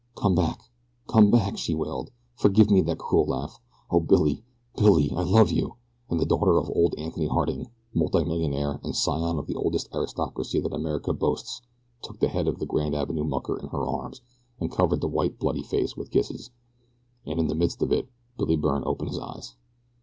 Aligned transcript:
"Come 0.15 0.33
back! 0.33 0.59
Come 1.05 1.29
back!" 1.29 1.59
she 1.59 1.75
wailed. 1.75 2.09
"Forgive 2.35 2.71
me 2.71 2.81
that 2.81 2.97
cruel 2.97 3.27
laugh. 3.27 3.59
O 3.91 3.99
Billy! 3.99 4.43
Billy! 4.75 5.11
I 5.11 5.21
love 5.21 5.51
you!" 5.51 5.75
and 6.09 6.19
the 6.19 6.25
daughter 6.25 6.57
of 6.57 6.71
old 6.71 6.95
Anthony 6.97 7.27
Harding, 7.27 7.67
multimillionaire 7.93 8.79
and 8.83 8.95
scion 8.95 9.37
of 9.37 9.45
the 9.45 9.53
oldest 9.53 9.93
aristocracy 9.93 10.59
that 10.59 10.73
America 10.73 11.13
boasts, 11.13 11.61
took 12.01 12.17
the 12.19 12.29
head 12.29 12.47
of 12.47 12.57
the 12.57 12.65
Grand 12.65 12.95
Avenue 12.95 13.25
mucker 13.25 13.59
in 13.59 13.67
her 13.67 13.87
arms 13.87 14.21
and 14.59 14.71
covered 14.71 15.01
the 15.01 15.07
white, 15.07 15.37
bloody 15.37 15.61
face 15.61 15.95
with 15.95 16.09
kisses 16.09 16.49
and 17.27 17.39
in 17.39 17.47
the 17.47 17.53
midst 17.53 17.83
of 17.83 17.91
it 17.91 18.09
Billy 18.39 18.55
Byrne 18.55 18.81
opened 18.87 19.09
his 19.11 19.19
eyes. 19.19 19.55